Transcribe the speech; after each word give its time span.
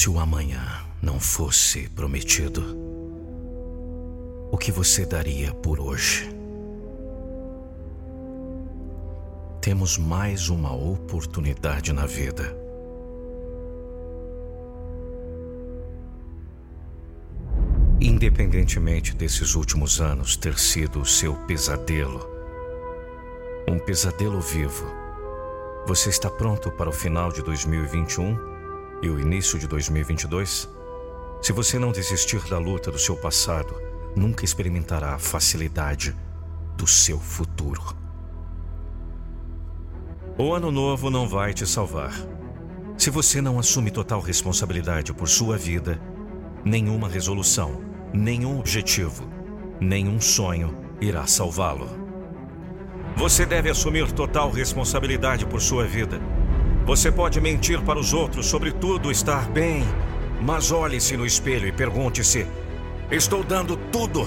Se 0.00 0.08
o 0.08 0.18
amanhã 0.18 0.66
não 1.02 1.20
fosse 1.20 1.86
prometido, 1.90 2.64
o 4.50 4.56
que 4.56 4.72
você 4.72 5.04
daria 5.04 5.52
por 5.52 5.78
hoje? 5.78 6.34
Temos 9.60 9.98
mais 9.98 10.48
uma 10.48 10.74
oportunidade 10.74 11.92
na 11.92 12.06
vida. 12.06 12.56
Independentemente 18.00 19.14
desses 19.14 19.54
últimos 19.54 20.00
anos 20.00 20.34
ter 20.34 20.58
sido 20.58 21.02
o 21.02 21.04
seu 21.04 21.34
pesadelo, 21.46 22.26
um 23.68 23.78
pesadelo 23.78 24.40
vivo, 24.40 24.86
você 25.86 26.08
está 26.08 26.30
pronto 26.30 26.70
para 26.70 26.88
o 26.88 26.92
final 26.92 27.30
de 27.30 27.42
2021 27.42 28.49
e 29.02 29.08
o 29.08 29.18
início 29.18 29.58
de 29.58 29.66
2022? 29.66 30.68
Se 31.42 31.52
você 31.52 31.78
não 31.78 31.92
desistir 31.92 32.42
da 32.48 32.58
luta 32.58 32.90
do 32.90 32.98
seu 32.98 33.16
passado, 33.16 33.74
nunca 34.16 34.44
experimentará 34.44 35.14
a 35.14 35.18
facilidade 35.18 36.16
do 36.76 36.86
seu 36.86 37.18
futuro. 37.18 37.96
O 40.38 40.52
ano 40.52 40.70
novo 40.70 41.10
não 41.10 41.28
vai 41.28 41.52
te 41.52 41.66
salvar. 41.66 42.14
Se 42.96 43.10
você 43.10 43.40
não 43.40 43.58
assume 43.58 43.90
total 43.90 44.20
responsabilidade 44.20 45.12
por 45.12 45.28
sua 45.28 45.56
vida, 45.56 46.00
nenhuma 46.64 47.08
resolução 47.08 47.90
nenhum 48.12 48.58
objetivo, 48.58 49.28
nenhum 49.80 50.20
sonho 50.20 50.76
irá 51.00 51.26
salvá-lo. 51.26 51.88
Você 53.16 53.44
deve 53.44 53.70
assumir 53.70 54.10
total 54.12 54.50
responsabilidade 54.50 55.46
por 55.46 55.60
sua 55.60 55.84
vida. 55.84 56.20
Você 56.84 57.12
pode 57.12 57.40
mentir 57.40 57.80
para 57.82 57.98
os 57.98 58.12
outros 58.12 58.46
sobre 58.46 58.72
tudo 58.72 59.10
estar 59.10 59.48
bem, 59.50 59.84
mas 60.40 60.72
olhe-se 60.72 61.16
no 61.16 61.26
espelho 61.26 61.66
e 61.66 61.72
pergunte-se: 61.72 62.46
estou 63.10 63.44
dando 63.44 63.76
tudo? 63.76 64.26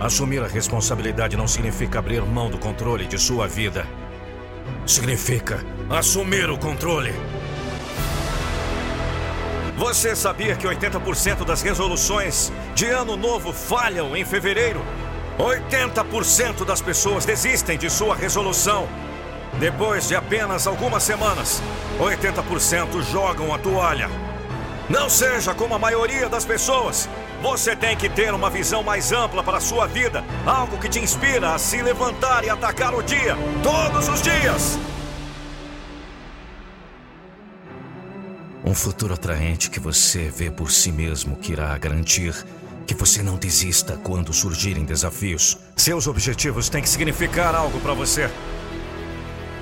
Assumir 0.00 0.42
a 0.42 0.46
responsabilidade 0.46 1.36
não 1.36 1.46
significa 1.46 1.98
abrir 1.98 2.22
mão 2.22 2.50
do 2.50 2.58
controle 2.58 3.06
de 3.06 3.18
sua 3.18 3.46
vida. 3.46 3.86
Significa 4.86 5.64
assumir 5.90 6.48
o 6.50 6.58
controle. 6.58 7.12
Você 9.76 10.14
sabia 10.14 10.56
que 10.56 10.66
80% 10.66 11.44
das 11.44 11.60
resoluções 11.60 12.52
de 12.74 12.86
ano 12.86 13.16
novo 13.16 13.52
falham 13.52 14.16
em 14.16 14.24
fevereiro? 14.24 14.80
80% 15.38 16.64
das 16.64 16.80
pessoas 16.80 17.24
desistem 17.24 17.76
de 17.76 17.90
sua 17.90 18.14
resolução. 18.14 18.88
Depois 19.58 20.08
de 20.08 20.16
apenas 20.16 20.66
algumas 20.66 21.02
semanas, 21.02 21.62
80% 21.98 23.02
jogam 23.02 23.54
a 23.54 23.58
toalha. 23.58 24.10
Não 24.88 25.08
seja 25.08 25.54
como 25.54 25.74
a 25.74 25.78
maioria 25.78 26.28
das 26.28 26.44
pessoas. 26.44 27.08
Você 27.40 27.76
tem 27.76 27.96
que 27.96 28.08
ter 28.08 28.34
uma 28.34 28.50
visão 28.50 28.82
mais 28.82 29.12
ampla 29.12 29.42
para 29.42 29.58
a 29.58 29.60
sua 29.60 29.86
vida, 29.86 30.24
algo 30.44 30.78
que 30.78 30.88
te 30.88 30.98
inspira 30.98 31.54
a 31.54 31.58
se 31.58 31.80
levantar 31.80 32.44
e 32.44 32.50
atacar 32.50 32.94
o 32.94 33.02
dia, 33.02 33.36
todos 33.62 34.08
os 34.08 34.20
dias. 34.20 34.78
Um 38.64 38.74
futuro 38.74 39.14
atraente 39.14 39.70
que 39.70 39.78
você 39.78 40.30
vê 40.30 40.50
por 40.50 40.70
si 40.70 40.90
mesmo 40.90 41.36
que 41.36 41.52
irá 41.52 41.76
garantir 41.78 42.34
que 42.86 42.94
você 42.94 43.22
não 43.22 43.36
desista 43.36 43.96
quando 44.02 44.32
surgirem 44.32 44.84
desafios. 44.84 45.58
Seus 45.76 46.06
objetivos 46.06 46.68
têm 46.68 46.82
que 46.82 46.88
significar 46.88 47.54
algo 47.54 47.78
para 47.80 47.94
você. 47.94 48.30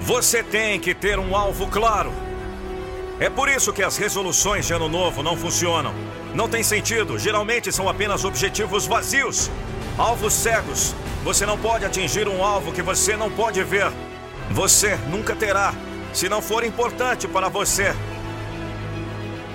Você 0.05 0.43
tem 0.43 0.81
que 0.81 0.95
ter 0.95 1.17
um 1.17 1.37
alvo 1.37 1.69
claro. 1.69 2.13
É 3.21 3.31
por 3.31 3.49
isso 3.49 3.73
que 3.73 3.85
as 3.85 3.97
resoluções 3.97 4.67
de 4.67 4.73
ano 4.73 4.89
novo 4.89 5.23
não 5.23 5.37
funcionam. 5.37 5.95
Não 6.35 6.49
tem 6.49 6.65
sentido, 6.65 7.21
geralmente 7.21 7.71
são 7.71 7.89
apenas 7.89 8.25
objetivos 8.25 8.85
vazios. 8.85 9.49
Alvos 9.97 10.33
cegos. 10.33 10.93
Você 11.23 11.47
não 11.47 11.57
pode 11.57 11.85
atingir 11.85 12.27
um 12.27 12.43
alvo 12.43 12.73
que 12.73 12.83
você 12.83 13.17
não 13.17 13.31
pode 13.31 13.63
ver. 13.63 13.93
Você 14.51 14.97
nunca 15.09 15.37
terá, 15.37 15.73
se 16.13 16.29
não 16.29 16.43
for 16.43 16.65
importante 16.65 17.29
para 17.29 17.49
você. 17.49 17.95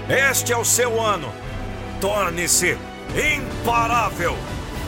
Este 0.07 0.53
é 0.53 0.57
o 0.57 0.63
seu 0.63 1.01
ano. 1.01 1.29
Torne-se 1.99 2.77
imparável. 3.35 4.37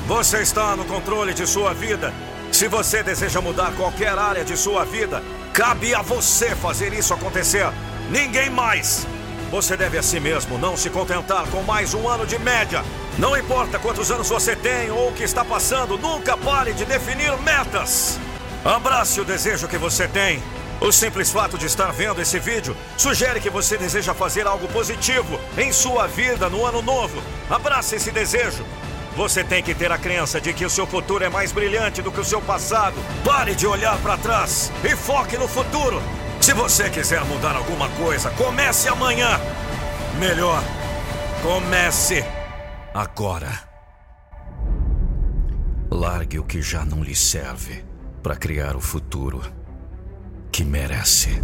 Você 0.09 0.40
está 0.40 0.75
no 0.75 0.86
controle 0.86 1.36
de 1.36 1.46
sua 1.46 1.72
vida. 1.72 2.12
Se 2.52 2.68
você 2.68 3.03
deseja 3.03 3.40
mudar 3.42 3.72
qualquer 3.74 4.18
área 4.18 4.44
de 4.44 4.58
sua 4.58 4.84
vida, 4.84 5.22
cabe 5.53 5.94
a 5.94 6.02
você 6.02 6.56
fazer 6.56 6.94
isso 6.94 7.14
acontecer. 7.14 7.72
Ninguém 8.09 8.50
mais. 8.50 9.06
Você 9.52 9.78
deve 9.78 10.00
a 10.00 10.02
si 10.02 10.20
mesmo 10.20 10.58
não 10.58 10.75
se 10.75 10.90
contentar 10.90 11.47
com 11.50 11.62
mais 11.62 11.94
um 11.94 12.09
ano 12.09 12.25
de 12.25 12.40
média. 12.40 12.84
Não 13.20 13.38
importa 13.38 13.78
quantos 13.78 14.09
anos 14.09 14.28
você 14.28 14.56
tem 14.56 14.90
ou 14.90 15.09
o 15.09 15.14
que 15.14 15.22
está 15.22 15.46
passando, 15.46 15.96
nunca 15.96 16.36
pare 16.36 16.74
de 16.74 16.86
definir 16.86 17.38
metas. 17.44 18.20
Abrace 18.66 19.22
o 19.22 19.24
desejo 19.24 19.68
que 19.68 19.78
você 19.78 20.08
tem 20.08 20.41
o 20.81 20.94
simples 20.94 21.30
fato 21.30 21.58
de 21.58 21.66
estar 21.66 21.91
vendo 21.91 22.22
esse 22.22 22.40
vídeo 22.40 22.76
sugere 22.97 23.41
que 23.41 23.50
você 23.50 23.78
deseja 23.78 24.14
fazer 24.14 24.47
algo 24.47 24.66
positivo 24.70 25.38
em 25.58 25.74
sua 25.74 26.08
vida 26.08 26.50
no 26.50 26.66
ano 26.66 26.81
novo. 26.81 27.22
Abrace 27.50 27.96
esse 27.96 28.12
desejo. 28.12 28.66
Você 29.19 29.44
tem 29.44 29.62
que 29.62 29.75
ter 29.75 29.91
a 29.91 29.97
crença 29.97 30.40
de 30.40 30.53
que 30.53 30.63
o 30.63 30.69
seu 30.69 30.88
futuro 30.88 31.25
é 31.25 31.28
mais 31.28 31.52
brilhante 31.52 32.02
do 32.02 32.09
que 32.09 32.22
o 32.22 32.24
seu 32.24 32.41
passado. 32.41 32.96
Pare 33.22 33.53
de 33.53 33.68
olhar 33.68 33.97
para 33.97 34.18
trás 34.18 34.72
e 34.81 34.96
foque 34.96 35.38
no 35.38 35.46
futuro. 35.46 36.02
Se 36.40 36.53
você 36.53 36.90
quiser 36.90 37.25
mudar 37.25 37.53
alguma 37.53 37.90
coisa, 37.90 38.31
comece 38.31 38.88
amanhã. 38.88 39.38
Melhor, 40.18 40.63
comece 41.44 42.24
agora. 42.94 43.59
Largue 45.91 46.40
o 46.40 46.46
que 46.46 46.62
já 46.62 46.85
não 46.85 47.03
lhe 47.03 47.13
serve 47.13 47.84
para 48.24 48.38
criar 48.38 48.78
o 48.78 48.81
futuro 48.81 49.41
que 50.50 50.63
merece. 50.63 51.44